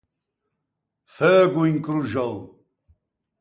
[1.15, 2.35] Feugo incroxou.